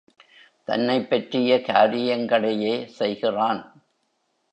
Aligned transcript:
தன்னைப் 0.67 1.09
பற்றிய 1.09 1.61
காரியங்களையே 1.61 2.85
செய்கிறான். 2.85 3.61